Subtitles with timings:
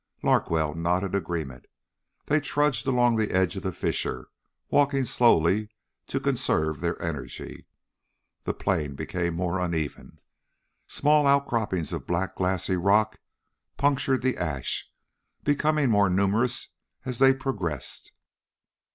[0.23, 1.67] Larkwell nodded agreement.
[2.25, 4.29] They trudged along the edge of the fissure,
[4.71, 5.69] walking slowly
[6.07, 7.67] to conserve their energy.
[8.43, 10.17] The plain became more uneven.
[10.87, 13.19] Small outcroppings of black glassy rock
[13.77, 14.89] punctured the ash,
[15.43, 16.69] becoming more numerous
[17.05, 18.11] as they progressed.